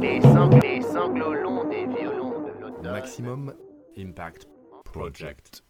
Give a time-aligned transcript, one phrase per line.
[0.00, 2.90] Les, sang- les sanglots longs des violons de l'automne.
[2.90, 3.54] Maximum
[3.98, 4.48] Impact
[4.84, 5.62] Project.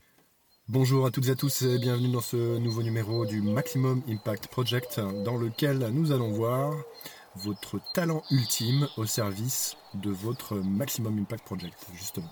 [0.68, 4.46] Bonjour à toutes et à tous et bienvenue dans ce nouveau numéro du Maximum Impact
[4.48, 6.72] Project dans lequel nous allons voir
[7.36, 12.30] votre talent ultime au service de votre Maximum Impact Project, justement.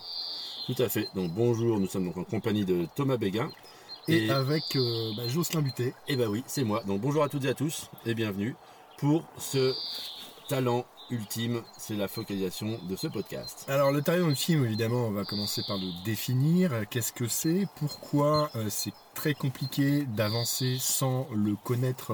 [0.66, 1.08] Tout à fait.
[1.14, 3.50] Donc bonjour, nous sommes donc en compagnie de Thomas Béguin.
[4.08, 5.94] Et, Et, avec euh, bah, Jocelyn Butet.
[6.08, 6.82] eh ben oui, c'est moi.
[6.86, 8.56] Donc bonjour à toutes et à tous et bienvenue
[8.98, 9.74] pour ce
[10.48, 11.62] talent ultime.
[11.76, 13.64] C'est la focalisation de ce podcast.
[13.68, 16.72] Alors le talent ultime, évidemment, on va commencer par le définir.
[16.90, 17.66] Qu'est-ce que c'est?
[17.76, 22.12] Pourquoi euh, c'est très compliqué d'avancer sans le connaître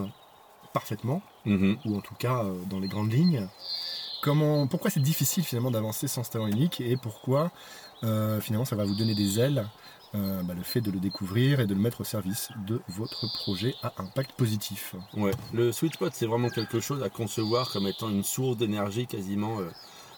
[0.73, 1.23] parfaitement?
[1.47, 1.77] Mhm.
[1.85, 3.47] ou en tout cas euh, dans les grandes lignes.
[4.23, 6.81] Comment, pourquoi c'est difficile finalement d'avancer sans ce talent unique?
[6.81, 7.53] Et pourquoi
[8.03, 9.67] euh, finalement ça va vous donner des ailes,
[10.15, 13.27] euh, bah, le fait de le découvrir et de le mettre au service de votre
[13.33, 14.95] projet à impact positif.
[15.15, 15.33] Ouais.
[15.53, 19.59] Le sweet spot, c'est vraiment quelque chose à concevoir comme étant une source d'énergie quasiment
[19.61, 19.69] euh,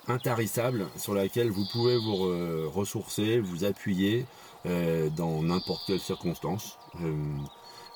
[0.09, 4.27] intarissable sur laquelle vous pouvez vous re- ressourcer, vous appuyer
[4.67, 6.79] euh, dans n'importe quelle circonstance.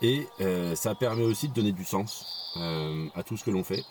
[0.02, 0.26] Et
[0.74, 2.24] ça permet aussi de donner du sens
[3.14, 3.84] à tout ce que l'on fait.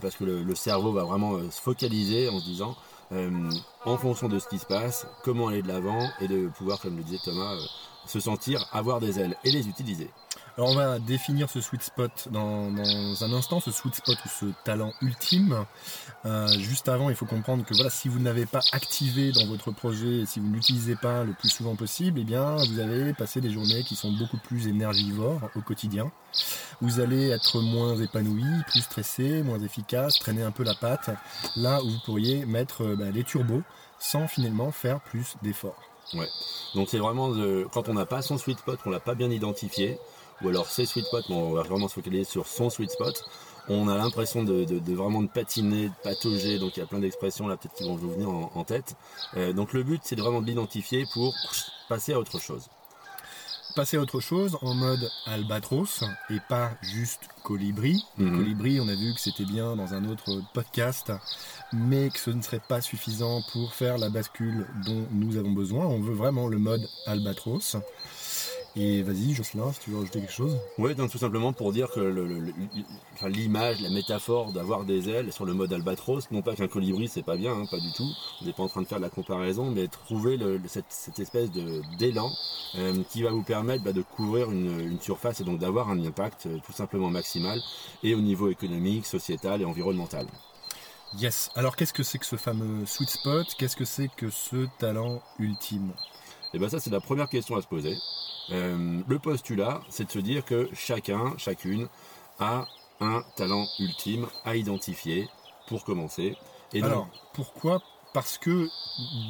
[0.00, 2.76] Parce que le, le cerveau va vraiment se focaliser en se disant,
[3.84, 6.96] en fonction de ce qui se passe, comment aller de l'avant et de pouvoir, comme
[6.96, 7.60] le disait Thomas, euh,
[8.06, 10.10] se sentir avoir des ailes et les utiliser.
[10.58, 12.68] Alors on va définir ce sweet spot dans,
[13.22, 15.64] un instant, ce sweet spot ou ce talent ultime.
[16.26, 19.70] Euh, juste avant, il faut comprendre que voilà, si vous n'avez pas activé dans votre
[19.70, 23.14] projet et si vous ne l'utilisez pas le plus souvent possible, eh bien vous allez
[23.14, 26.12] passer des journées qui sont beaucoup plus énergivores au quotidien.
[26.82, 31.10] Vous allez être moins épanoui, plus stressé, moins efficace, traîner un peu la patte,
[31.56, 33.62] là où vous pourriez mettre euh, bah, les turbos
[33.98, 35.80] sans finalement faire plus d'efforts.
[36.74, 39.30] Donc c'est vraiment de- quand on n'a pas son sweet spot, qu'on l'a pas bien
[39.30, 39.98] identifié,
[40.42, 43.24] ou alors ses sweet spots, mais on va vraiment se focaliser sur son sweet spot.
[43.68, 46.86] On a l'impression de, de- de vraiment de patiner, de patauger, donc il y a
[46.86, 48.96] plein d'expressions là peut-être qui vont vous venir en, en tête.
[49.36, 51.32] Euh, donc le but c'est de vraiment de l'identifier pour
[51.88, 52.66] passer à autre chose.
[53.76, 58.04] Passer à autre chose en mode albatros et pas juste colibri.
[58.18, 58.36] Mhm.
[58.36, 61.10] Colibri, on a vu que c'était bien dans un autre podcast,
[61.72, 65.86] mais que ce ne serait pas suffisant pour faire la bascule dont nous avons besoin.
[65.86, 67.76] On veut vraiment le mode albatros.
[68.74, 70.58] Et vas-y, Jocelyn, si tu veux rajouter quelque chose.
[70.78, 72.52] Ouais, donc tout simplement pour dire que
[73.14, 77.06] enfin, l'image, la métaphore d'avoir des ailes sur le mode albatros, non pas qu'un colibri
[77.06, 78.08] c'est pas bien, hein, pas du tout,
[78.40, 81.18] on n'est pas en train de faire de la comparaison, mais trouver le- cette, cette
[81.18, 82.32] espèce de d'élan
[82.76, 86.02] euh, qui va vous permettre bah, de couvrir une, une surface et donc d'avoir un
[86.02, 87.60] impact euh, tout simplement maximal
[88.02, 90.26] et au niveau économique, sociétal et environnemental.
[91.18, 91.50] Yes.
[91.54, 93.46] Alors, qu'est-ce que c'est que ce fameux sweet spot?
[93.58, 95.92] Qu'est-ce que c'est que ce talent ultime?
[96.54, 97.96] Et bien ça c'est la première question à se poser.
[98.50, 101.88] Euh, le postulat, c'est de se dire que chacun, chacune
[102.40, 102.66] a
[103.00, 105.28] un talent ultime à identifier
[105.68, 106.36] pour commencer.
[106.72, 107.82] Et donc, Alors, pourquoi?
[108.12, 108.68] Parce que,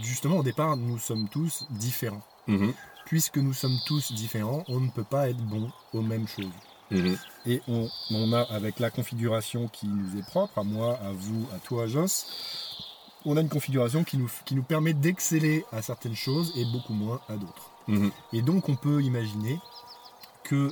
[0.03, 2.23] justement, au départ, nous sommes tous différents.
[2.49, 2.73] Mhm,
[3.05, 6.47] Puisque nous sommes tous différents, on ne peut pas être bon aux mêmes choses.
[6.91, 7.17] mhm.
[7.47, 11.47] Et on, on a, avec la configuration qui nous est propre, à moi, à vous,
[11.55, 12.27] à toi, Joss,
[13.25, 16.93] on a une configuration qui nous, qui nous permet d'exceller à certaines choses et beaucoup
[16.95, 17.71] moins à d'autres.
[17.89, 18.11] Mhm.
[18.33, 19.59] Et donc, on peut imaginer
[20.49, 20.71] qu'il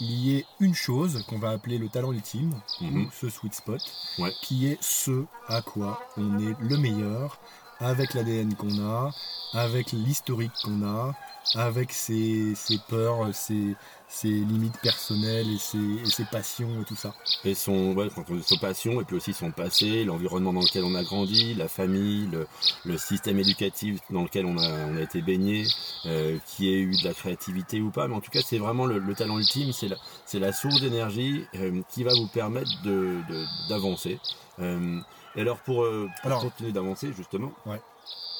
[0.00, 3.06] y ait une chose qu'on va appeler le talent ultime, Mhm.
[3.06, 3.80] ou ce sweet spot,
[4.18, 4.32] Ouais.
[4.42, 7.38] qui est ce à quoi on est le meilleur,
[7.80, 9.10] avec l'ADN qu'on a,
[9.52, 11.14] avec l'historique qu'on a,
[11.54, 13.74] avec ses, ses peurs, ses,
[14.08, 17.14] ses limites personnelles et ses, et ses passions et tout ça.
[17.44, 18.08] Et son, ouais,
[18.44, 22.26] son passion, et puis aussi son passé, l'environnement dans lequel on a grandi, la famille,
[22.30, 22.46] le,
[22.84, 25.64] le système éducatif dans lequel on a, on a été baigné,
[26.06, 28.08] euh, qui ait eu de la créativité ou pas.
[28.08, 29.96] Mais en tout cas, c'est vraiment le, le talent ultime, c'est la,
[30.34, 34.18] la source d'énergie euh, qui va vous permettre de, de- d'avancer.
[34.58, 35.00] Euh,
[35.34, 37.80] et alors, pour, pour Alors- continuer d'avancer, justement, Ouais.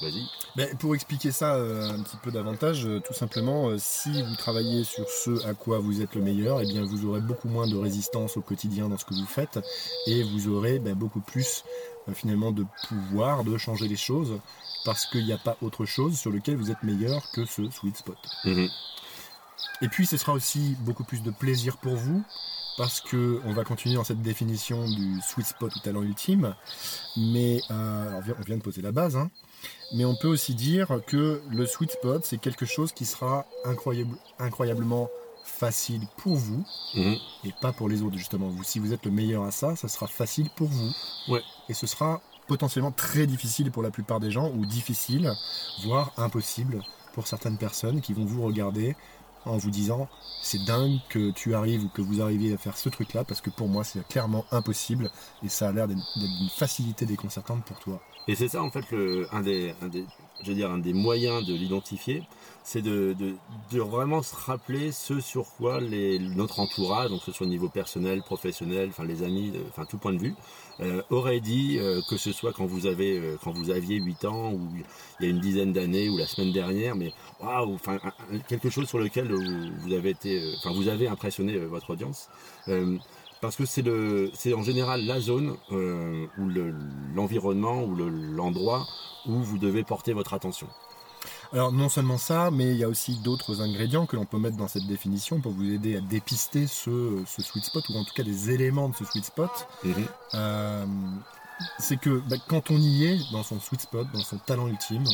[0.03, 0.25] vas-y.
[0.55, 4.37] Ben, pour expliquer ça euh, un petit peu davantage, euh, tout simplement, euh, si vous
[4.37, 7.67] travaillez sur ce à quoi vous êtes le meilleur, eh bien vous aurez beaucoup moins
[7.67, 9.59] de résistance au quotidien dans ce que vous faites
[10.07, 11.65] et vous aurez ben, beaucoup plus
[12.09, 14.39] euh, finalement de pouvoir de changer les choses
[14.85, 17.97] parce qu'il n'y a pas autre chose sur lequel vous êtes meilleur que ce sweet
[17.97, 18.19] spot.
[18.45, 18.69] Mhm.
[19.81, 22.23] Et puis ce sera aussi beaucoup plus de plaisir pour vous
[22.77, 26.55] parce que on va continuer dans cette définition du sweet spot ou talent ultime.
[27.17, 29.31] Mais euh, alors, on vient- on vient de poser la base, hein.
[29.93, 34.17] Mais on peut aussi dire que le sweet spot c'est quelque chose qui sera incroyable,
[34.39, 35.09] incroyablement
[35.45, 36.65] facile pour vous
[36.95, 37.17] Mhm.
[37.45, 38.49] et pas pour les autres justement.
[38.49, 40.91] Vous, si vous êtes le meilleur à ça, ça sera facile pour vous.
[41.29, 41.43] Ouais.
[41.69, 45.33] Et ce sera potentiellement très difficile pour la plupart des gens ou difficile,
[45.85, 46.83] voire impossible
[47.15, 48.97] pour certaines personnes qui vont vous regarder
[49.45, 50.09] en vous disant
[50.43, 53.51] c'est dingue que tu arrives ou que vous arriviez à faire ce truc-là parce que
[53.51, 55.11] pour moi c'est clairement impossible
[55.43, 58.01] et ça a l'air d'être d'être d'une facilité déconcertante pour toi.
[58.29, 60.05] Et c'est ça en fait le, un, des, un des,
[60.43, 62.23] je veux dire, un des moyens de l'identifier,
[62.63, 63.35] c'est de, de,
[63.73, 67.51] de vraiment se rappeler ce sur quoi les, notre entourage, donc que ce soit au
[67.51, 70.37] niveau personnel, professionnel, enfin les amis, euh, enfin tout point de vue,
[70.81, 74.25] euh, aurait dit euh, que ce soit quand vous avez euh, quand vous aviez 8
[74.25, 74.69] ans ou
[75.21, 77.99] il y a une dizaine d'années ou la semaine dernière, mais waouh, enfin
[78.49, 81.91] quelque chose sur lequel vous, vous avez été, euh, enfin vous avez impressionné euh, votre
[81.91, 82.29] audience.
[83.43, 86.75] Parce que c'est le, c'est en général la zone euh, ou le-
[87.15, 88.87] l'environnement ou le- l'endroit
[89.27, 90.69] où vous devez porter votre attention.
[91.53, 94.57] Alors non seulement ça, mais il y a aussi d'autres ingrédients que l'on peut mettre
[94.57, 98.15] dans cette définition pour vous aider à dépister ce, ce sweet spot ou en tout
[98.15, 99.51] cas des éléments de ce sweet spot.
[99.85, 99.95] Mhm.
[100.35, 100.87] Euh,
[101.79, 105.05] c'est que bah, quand on y est dans son sweet spot, dans son talent ultime,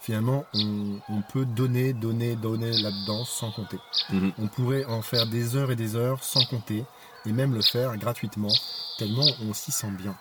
[0.00, 3.78] finalement on, on peut donner, donner, donner là-dedans sans compter.
[4.10, 4.32] Mhm.
[4.38, 6.84] On pourrait en faire des heures et des heures sans compter
[7.26, 8.48] et même le faire gratuitement
[8.98, 10.14] tellement on s'y sent bien.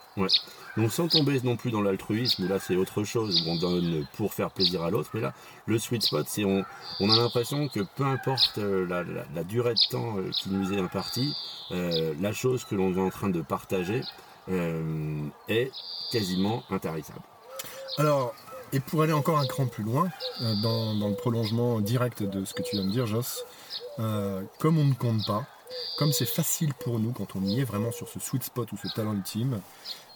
[0.78, 4.52] Donc sans tomber non plus dans l'altruisme, là c'est autre chose, on donne pour faire
[4.52, 5.34] plaisir à l'autre, mais là
[5.66, 6.64] le sweet spot, c'est on,
[7.00, 10.50] on a l'impression que peu importe euh, la, la- la durée de temps euh, qui
[10.50, 11.34] nous est impartie,
[11.72, 14.02] euh, la chose que l'on est en train de partager
[14.50, 15.72] euh, est
[16.12, 17.22] quasiment intarissable.
[17.98, 18.34] Alors,
[18.74, 20.10] et pour aller encore un cran plus loin,
[20.42, 23.44] euh, dans, dans le prolongement direct de ce que tu viens de dire, Joss,
[24.00, 25.46] euh, comme on ne compte pas,
[25.98, 28.78] comme c'est facile pour nous quand on y est vraiment sur ce sweet spot ou
[28.78, 29.62] ce talent ultime,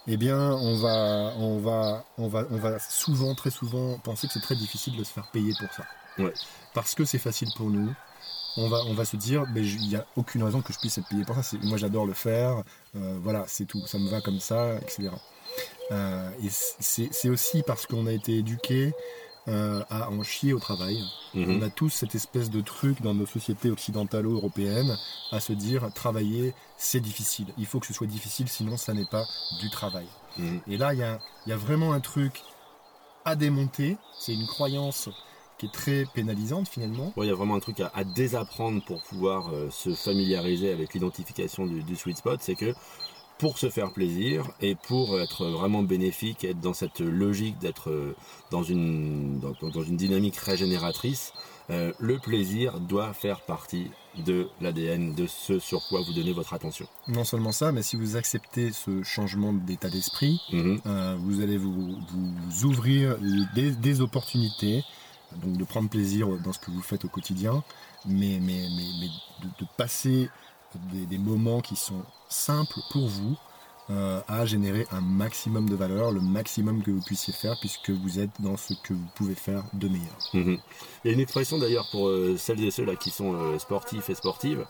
[0.06, 4.34] eh bien, on va, on va, on va, on va souvent, très souvent, penser que
[4.34, 5.84] c'est très difficile de se faire payer pour ça.
[6.18, 6.34] Ouais.
[6.74, 7.92] Parce que c'est facile pour nous.
[8.56, 10.96] On va, on va se dire, mais il n'y a aucune raison que je puisse
[10.98, 11.56] être payé pour ça.
[11.62, 12.62] Moi, j'adore le faire.
[12.96, 13.84] euh, voilà, c'est tout.
[13.86, 15.10] Ça me va comme ça, etc.
[15.92, 18.92] Euh, et c'est c'est aussi parce qu'on a été éduqué
[19.48, 21.02] euh, à en chier au travail.
[21.34, 21.58] Mhm.
[21.58, 24.96] On a tous cette espèce de truc dans nos sociétés occidentalo-européennes
[25.32, 27.46] à se dire travailler, c'est difficile.
[27.58, 29.26] Il faut que ce soit difficile, sinon ça n'est pas
[29.60, 30.06] du travail.
[30.38, 30.60] Mhm.
[30.68, 32.42] Et là, il y a, il y a vraiment un truc
[33.24, 33.98] à démonter.
[34.18, 35.08] C'est une croyance
[35.58, 37.12] qui est très pénalisante finalement.
[37.16, 40.72] Ouais, il y a vraiment un truc à, à désapprendre pour pouvoir euh, se familiariser
[40.72, 42.74] avec l'identification du, du sweet spot, c'est que
[43.38, 48.14] pour se faire plaisir et pour être vraiment bénéfique, être dans cette logique d'être euh,
[48.52, 51.32] dans une, dans, dans une dynamique régénératrice,
[51.70, 53.90] euh, le plaisir doit faire partie
[54.24, 56.86] de l'ADN, de ce sur quoi vous donnez votre attention.
[57.08, 60.80] Non seulement ça, mais si vous acceptez ce changement d'état d'esprit, Mhm.
[60.86, 63.16] Euh, vous allez vous, vous ouvrir
[63.54, 64.84] des, des opportunités,
[65.36, 67.62] donc de prendre plaisir dans ce que vous faites au quotidien,
[68.06, 69.08] mais, mais, mais,
[69.42, 70.30] de, passer
[70.92, 73.36] des, moments qui sont simples pour vous
[73.90, 78.18] euh, à générer un maximum de valeur, le maximum que vous puissiez faire, puisque vous
[78.18, 80.16] êtes dans ce que vous pouvez faire de meilleur.
[80.32, 80.58] Mhm.
[81.04, 83.58] Il y a une expression d'ailleurs pour euh, celles et ceux là qui sont euh,
[83.58, 84.64] sportifs et sportives.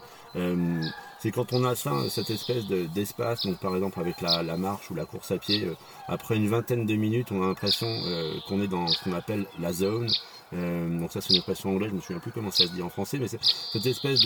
[1.20, 4.94] c'est quand on a cette espèce de- d'espace, donc par exemple avec la, marche ou
[4.94, 5.70] la course à pied,
[6.08, 7.86] après une vingtaine de minutes, on a l'impression
[8.48, 10.10] qu'on est dans ce qu'on appelle la zone.
[10.54, 12.82] Euh, donc ça c'est une expression anglaise, je me souviens plus comment ça se dit
[12.82, 14.24] en français, mais c'est cette espèce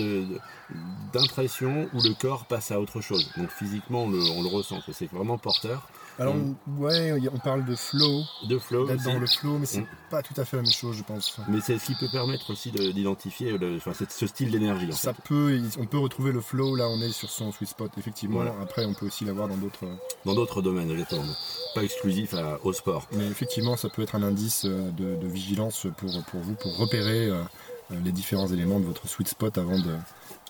[1.12, 3.30] d'impression où le corps passe à autre chose.
[3.36, 5.88] Donc physiquement on le, on le ressent, c'est vraiment porteur.
[6.19, 6.56] Alors, Mm.
[6.79, 9.87] ouais, on parle de flow, De flow, d'être dans le flow, mais c'est Mm.
[10.11, 11.37] pas tout à fait la même chose, je pense.
[11.49, 14.88] mais c'est ce qui peut permettre aussi de- d'identifier enfin, ce style d'énergie.
[14.91, 15.23] en Ça fait.
[15.23, 18.37] peut, on peut retrouver le flow, là on est sur son sweet spot, effectivement.
[18.37, 18.55] Voilà.
[18.62, 19.87] Après, on peut aussi l'avoir dans d'autres.
[20.25, 21.23] dans d'autres domaines, exactement.
[21.75, 23.07] Pas exclusif à- au sport.
[23.12, 26.76] Mais effectivement, ça peut être un indice euh, de, de vigilance pour, pour vous, pour
[26.76, 27.42] repérer euh,
[27.92, 29.95] euh, les différents éléments de votre sweet spot avant de,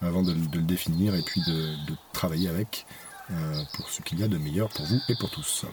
[0.01, 1.53] avant de, de le définir et puis de,
[1.91, 2.87] de travailler avec
[3.31, 5.65] euh, pour ce qu'il y a de meilleur pour vous et pour tous.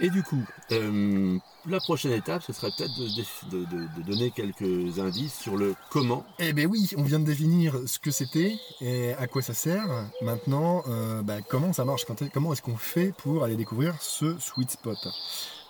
[0.00, 3.06] Et du coup, euh, la prochaine étape, ce serait peut-être de,
[3.50, 6.24] de- de- de donner quelques indices sur le comment.
[6.38, 9.86] Eh ben oui, on vient de définir ce que c'était et à quoi ça sert.
[10.22, 12.04] Maintenant, euh, bah, comment ça marche?
[12.32, 14.98] Comment est-ce qu'on fait pour aller découvrir ce sweet spot?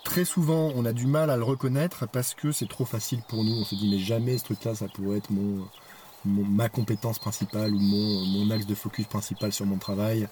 [0.05, 3.45] Très souvent, on a du mal à le reconnaître parce que c'est trop facile pour
[3.45, 3.53] nous.
[3.53, 5.67] On se dit mais jamais ce truc-là, ça pourrait être mon,
[6.25, 10.29] ma compétence principale ou mon, axe de focus principal sur mon travail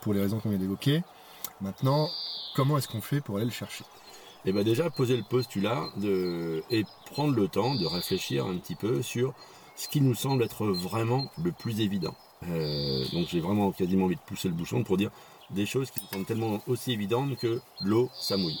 [0.00, 1.02] pour les raisons qu'on vient d'évoquer.
[1.60, 2.08] Maintenant,
[2.54, 3.84] comment est-ce qu'on fait pour aller le chercher?
[4.44, 5.88] Et bien déjà, poser le postulat
[6.70, 9.34] et prendre le temps de réfléchir un petit peu sur
[9.76, 12.14] ce qui nous semble être vraiment le plus évident.
[12.48, 15.10] Euh, donc j'ai vraiment quasiment envie de pousser le bouchon pour dire
[15.50, 18.58] des choses qui semblent tellement aussi évidentes que l'eau, ça mouille.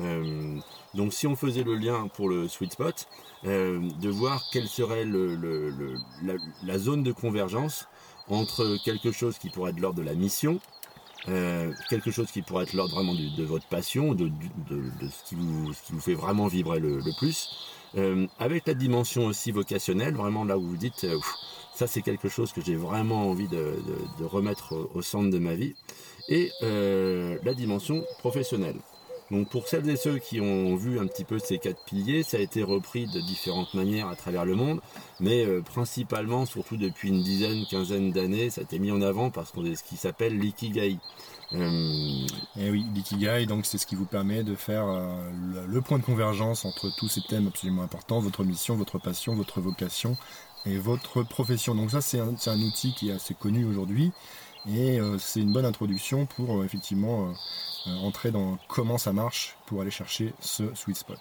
[0.00, 0.56] Euh,
[0.94, 3.06] donc si on faisait le lien pour le sweet spot,
[3.44, 7.88] euh, de voir quelle serait le- le- le- la, zone de convergence
[8.28, 10.60] entre quelque chose qui pourrait être l'ordre de la mission,
[11.28, 15.08] euh, quelque chose qui pourrait être l'ordre vraiment du- de, votre passion, de, de- de
[15.08, 17.50] ce, qui vous, ce qui vous fait vraiment vibrer le, le plus,
[17.96, 21.18] euh, avec la dimension aussi vocationnelle, vraiment là où vous dites, euh,
[21.74, 25.30] Ça, c'est quelque chose que j'ai vraiment envie de, de- de remettre au, au centre
[25.30, 25.74] de ma vie.
[26.28, 26.50] Et
[27.42, 28.76] la dimension professionnelle.
[29.32, 32.36] Donc pour celles et ceux qui ont vu un petit peu ces quatre piliers, ça
[32.36, 34.82] a été repris de différentes manières à travers le monde,
[35.20, 39.30] mais euh, principalement, surtout depuis une dizaine, quinzaine d'années, ça a été mis en avant
[39.30, 40.98] parce qu'on est ce qui s'appelle l'ikigai.
[41.54, 42.26] Euh,
[42.60, 45.30] Et oui, l'ikigai, donc c'est ce qui vous permet de faire euh,
[45.66, 49.62] le, point de convergence entre tous ces thèmes absolument importants, votre mission, votre passion, votre
[49.62, 50.18] vocation
[50.66, 51.74] et votre profession.
[51.74, 54.12] Donc ça, c'est un outil qui est assez connu aujourd'hui
[54.68, 57.32] et euh, c'est une bonne introduction pour euh, effectivement
[57.86, 61.18] euh, entrer dans comment ça marche pour aller chercher ce sweet spot.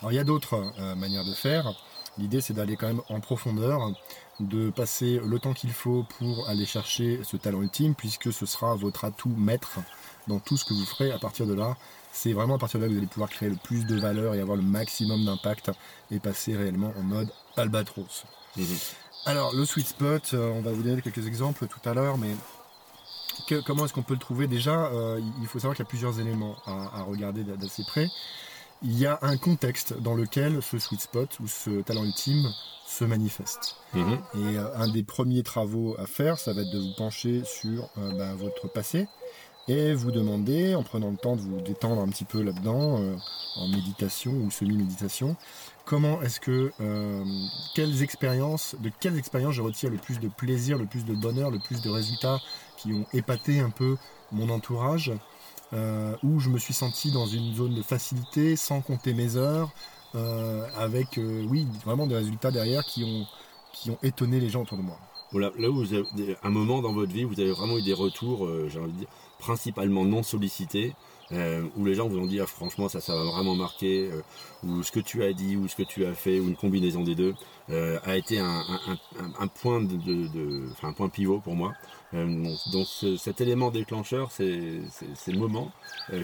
[0.00, 1.72] Alors il y a d'autres euh, manières de faire.
[2.18, 3.92] L'idée c'est d'aller quand même en profondeur,
[4.40, 8.74] de passer le temps qu'il faut pour aller chercher ce talent ultime, puisque ce sera
[8.76, 9.80] votre atout maître
[10.28, 11.76] dans tout ce que vous ferez à partir de là.
[12.12, 14.34] C'est vraiment à partir de là que vous allez pouvoir créer le plus de valeur
[14.34, 15.72] et avoir le maximum d'impact
[16.12, 18.24] et passer réellement en mode albatros.
[18.56, 18.64] Mhm.
[19.26, 22.30] Alors le sweet spot, on va vous donner quelques exemples tout à l'heure, mais
[23.46, 24.46] que- comment est-ce qu'on peut le trouver?
[24.46, 28.08] Déjà, euh, il faut savoir qu'il y a plusieurs éléments à, à regarder d'assez près.
[28.82, 32.52] Il y a un contexte dans lequel ce sweet spot ou ce talent ultime
[32.86, 33.76] se manifeste.
[33.94, 34.18] mhm.
[34.34, 37.88] Et euh, un des premiers travaux à faire, ça va être de vous pencher sur
[37.98, 39.08] euh, bah, votre passé
[39.66, 43.00] et vous demander, en prenant le temps de vous détendre un petit peu là-dedans,
[43.56, 45.36] en méditation ou semi-méditation,
[45.86, 47.24] comment est-ce que, euh,
[47.74, 51.50] quelles expériences, de quelles expériences je retire le plus de plaisir, le plus de bonheur,
[51.50, 52.40] le plus de résultats
[52.84, 53.96] qui ont épaté un peu
[54.30, 55.12] mon entourage,
[55.72, 59.70] euh, où je me suis senti dans une zone de facilité, sans compter mes heures,
[60.14, 63.26] euh, avec, euh, oui, vraiment des résultats derrière qui ont,
[64.02, 64.98] étonné les gens autour de moi.
[65.32, 67.92] Voilà, là où vous avez un moment dans votre vie, vous avez vraiment eu des
[67.92, 69.08] retours, j'ai envie de dire,
[69.40, 70.94] principalement non sollicités,
[71.34, 74.22] euh, où les gens vous ont dit ah, franchement ça ça m'a vraiment marqué, euh,
[74.66, 77.02] ou ce que tu as dit, ou ce que tu as fait, ou une combinaison
[77.02, 77.34] des deux,
[77.70, 78.62] euh, a été un,
[79.60, 81.72] point de, un point pivot pour moi.
[82.12, 84.46] Donc donc ce- cet élément déclencheur, c'est
[85.28, 85.70] le moment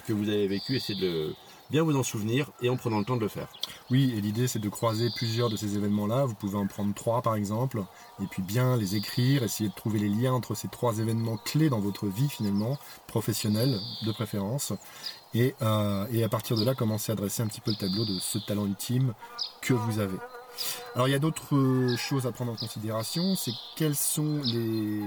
[0.07, 1.35] que vous avez vécu, et c'est de
[1.71, 3.49] bien vous en souvenir et en prenant le temps de le faire.
[3.91, 6.25] Oui, et l'idée c'est de croiser plusieurs de ces événements-là.
[6.25, 7.83] Vous pouvez en prendre trois par exemple,
[8.23, 11.71] et puis bien les écrire, essayer de trouver les liens entre ces trois événements clés
[11.71, 14.73] dans votre vie finalement, professionnelle de préférence,
[15.35, 18.05] et, euh, et à partir de là commencer à dresser un petit peu le tableau
[18.05, 19.15] de ce talent ultime
[19.63, 20.19] que vous avez.
[20.95, 25.01] Alors il y a d'autres euh, choses à prendre en considération, c'est quels sont les,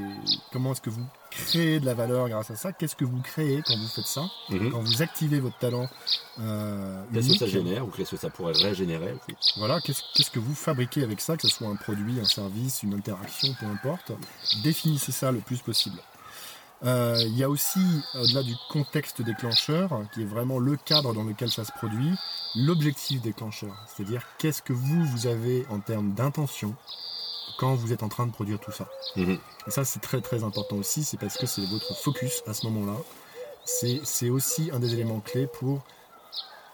[0.52, 3.62] comment est-ce que vous créez de la valeur grâce à ça, qu'est-ce que vous créez
[3.66, 4.72] quand vous faites ça, Mhm.
[4.72, 5.88] quand vous activez votre talent.
[6.40, 9.14] Euh, Qu'est-ce que ça génère ou qu'est-ce que ça pourrait régénérer.
[9.58, 12.82] Voilà, qu'est-ce qu'est-ce que vous fabriquez avec ça, que ce soit un produit, un service,
[12.84, 14.12] une interaction, peu importe.
[14.64, 15.98] Définissez ça le plus possible.
[16.86, 17.80] Euh, Il y a aussi,
[18.14, 22.12] au-delà du contexte déclencheur, qui est vraiment le cadre dans lequel ça se produit,
[22.56, 23.74] l'objectif déclencheur.
[23.88, 26.76] C'est-à-dire qu'est-ce que vous, vous avez en termes d'intention
[27.58, 28.88] quand vous êtes en train de produire tout ça.
[29.16, 29.38] Mhm.
[29.68, 32.66] Et ça, c'est très très important aussi, c'est parce que c'est votre focus à ce
[32.68, 32.98] moment-là.
[33.66, 35.82] C'est aussi un des éléments clés pour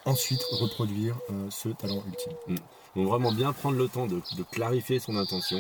[0.06, 2.58] ensuite reproduire euh, ce talent ultime.
[2.96, 5.60] Donc vraiment bien prendre le temps de, de clarifier son intention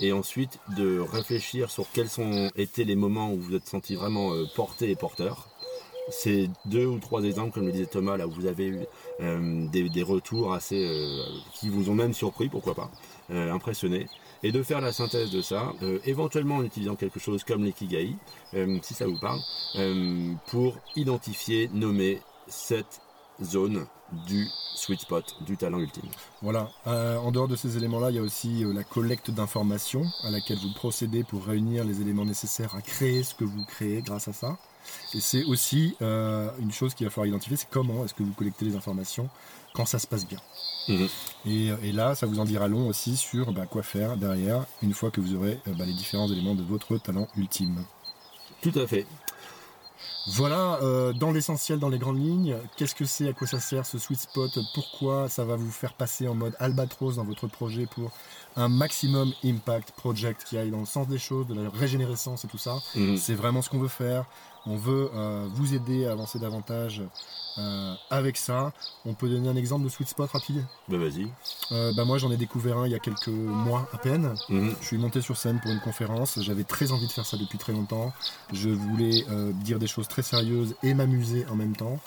[0.00, 4.32] et ensuite de réfléchir sur quels sont été les moments où vous êtes senti vraiment
[4.34, 5.48] euh, porté et porteur.
[6.10, 8.78] C'est deux ou trois exemples, comme le disait Thomas, là où vous avez eu
[9.20, 12.90] euh, des, des retours assez euh, qui vous ont même surpris, pourquoi pas,
[13.30, 14.06] euh, impressionné,
[14.42, 18.14] et de faire la synthèse de ça, euh, éventuellement en utilisant quelque chose comme l'ikigai,
[18.54, 19.40] euh, si ça vous parle,
[20.46, 23.02] pour identifier, nommer cette
[23.42, 23.86] zone
[24.26, 26.08] du sweet spot, du talent ultime.
[26.42, 26.70] Voilà.
[26.86, 30.30] Euh, en dehors de ces éléments-là, il y a aussi euh, la collecte d'informations à
[30.30, 34.28] laquelle vous procédez pour réunir les éléments nécessaires à créer ce que vous créez grâce
[34.28, 34.56] à ça.
[35.14, 38.32] Et c'est aussi euh, une chose qu'il va falloir identifier, c'est comment est-ce que vous
[38.32, 39.28] collectez les informations
[39.74, 40.38] quand ça se passe bien.
[40.88, 41.08] Mhm.
[41.46, 44.94] Et, et là, ça vous en dira long aussi sur bah, quoi faire derrière une
[44.94, 47.84] fois que vous aurez bah, les différents éléments de votre talent ultime.
[48.62, 49.06] Tout à fait.
[50.30, 53.86] Voilà, euh, dans l'essentiel, dans les grandes lignes, qu'est-ce que c'est, à quoi ça sert
[53.86, 57.86] ce sweet spot, pourquoi ça va vous faire passer en mode albatros dans votre projet
[57.86, 58.10] pour
[58.56, 62.48] un maximum impact project qui aille dans le sens des choses, de la régénérescence et
[62.48, 62.76] tout ça?
[62.94, 63.16] Mhm.
[63.16, 64.26] C'est vraiment ce qu'on veut faire.
[64.70, 67.02] On veut euh, vous aider à avancer davantage
[67.56, 68.72] euh, avec ça.
[69.06, 70.62] On peut donner un exemple de sweet spot rapide?
[70.88, 71.26] Bah vas-y.
[71.72, 74.34] euh, bah Moi, j'en ai découvert un il y a quelques mois à peine.
[74.50, 74.74] Mhm.
[74.80, 76.38] Je suis monté sur scène pour une conférence.
[76.42, 78.12] J'avais très envie de faire ça depuis très longtemps.
[78.52, 79.24] Je voulais
[79.64, 81.98] dire des choses très sérieuses et m'amuser en même temps.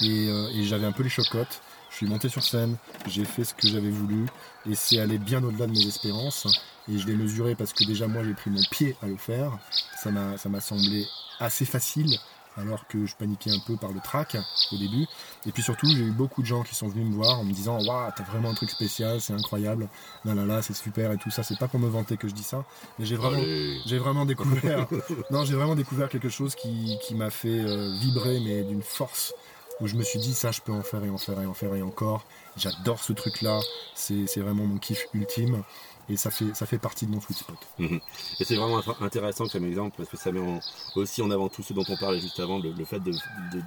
[0.00, 1.60] Et, et j'avais un peu les chocottes.
[1.90, 4.26] Je suis monté sur scène, j'ai fait ce que j'avais voulu
[4.68, 6.46] et c'est allé bien au-delà de mes espérances.
[6.88, 9.56] Et je l'ai mesuré parce que déjà moi j'ai pris mon pied à le faire.
[10.02, 11.06] Ça m'a semblé
[11.40, 12.18] assez facile
[12.58, 14.36] alors que je paniquais un peu par le track
[14.72, 15.06] au début.
[15.46, 17.52] Et puis surtout, j'ai eu beaucoup de gens qui sont venus me voir en me
[17.52, 19.88] disant Waouh, t'as vraiment un truc spécial, c'est incroyable,
[20.24, 21.42] là là là, c'est super et tout ça.
[21.42, 22.64] C'est pas pour me vanter que je dis ça,
[22.98, 23.42] mais j'ai vraiment,
[23.86, 24.86] j'ai vraiment découvert,
[25.30, 29.34] non, j'ai vraiment découvert quelque chose qui, qui m'a fait euh, vibrer, mais d'une force.
[29.78, 31.52] Où je me suis dit, ça, je peux en faire et en faire et en
[31.52, 32.24] faire et encore.
[32.56, 33.60] J'adore ce truc-là.
[33.94, 35.62] C'est c'est vraiment mon kiff ultime.
[36.08, 37.56] Et ça fait, ça fait partie de mon sweet spot.
[37.80, 40.60] Et c'est vraiment int- intéressant comme exemple parce que ça met en-
[40.94, 43.00] aussi en avant tout ce dont on parlait juste avant, le, le fait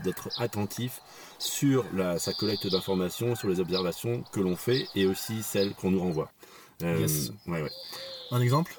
[0.03, 1.01] d'être attentif
[1.37, 5.91] sur la, sa collecte d'informations, sur les observations que l'on fait et aussi celles qu'on
[5.91, 6.31] nous renvoie.
[6.81, 7.31] Euh, Yes.
[7.47, 7.71] ouais, ouais.
[8.31, 8.73] Un exemple?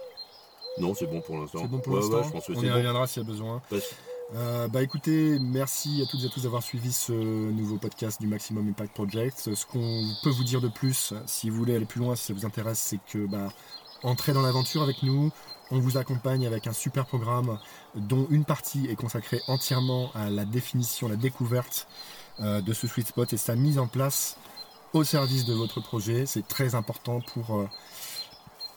[0.79, 1.59] Non, c'est bon pour l'instant.
[1.63, 2.75] C'est bon pour Ouais, l'instant ouais, je pense que On y bon.
[2.77, 3.61] reviendra s'il y a besoin.
[3.69, 3.91] Parce-
[4.35, 8.29] Euh, bah écoutez, merci à toutes et à tous d'avoir suivi ce nouveau podcast du
[8.29, 9.55] Maximum Impact Project.
[9.55, 12.35] Ce qu'on peut vous dire de plus, si vous voulez aller plus loin, si ça
[12.35, 13.49] vous intéresse, c'est que bah,
[14.05, 15.33] entrez dans l'aventure avec nous.
[15.73, 17.59] On vous accompagne avec un super programme
[17.97, 21.89] dont une partie est consacrée entièrement à la définition, la découverte
[22.39, 24.37] euh, de ce sweet spot et sa mise en place
[24.93, 26.27] au service de votre projet.
[26.27, 27.69] C'est très important pour, euh,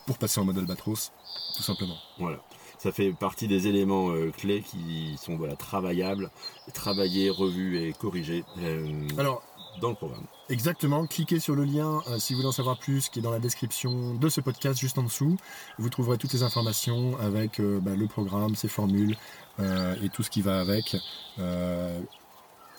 [0.08, 1.12] pour passer en mode albatros,
[1.56, 1.98] tout simplement.
[2.18, 2.40] Voilà.
[2.84, 6.30] Ça fait partie des éléments euh, clés qui sont voilà, travaillables,
[6.74, 9.42] travaillés, revus et corrigés euh, Alors,
[9.80, 10.26] dans le programme.
[10.50, 13.32] Exactement, cliquez sur le lien euh, si vous voulez en savoir plus qui est dans
[13.32, 15.38] la description de ce podcast juste en dessous.
[15.80, 19.16] Vous trouverez toutes les informations avec bah, le programme, ses formules
[19.60, 20.98] et tout ce qui va avec,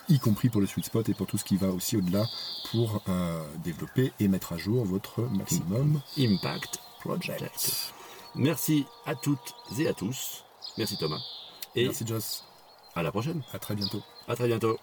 [0.09, 2.25] y compris pour le sweet spot et pour tout ce qui va aussi au-delà
[2.69, 7.93] pour euh, développer et mettre à jour votre maximum Impact project.
[8.35, 10.43] Merci à toutes et à tous.
[10.77, 11.19] Merci Thomas.
[11.75, 12.43] Et Merci Joss,
[12.95, 13.41] à la prochaine.
[13.53, 14.01] à très bientôt.
[14.27, 14.77] À très bientôt.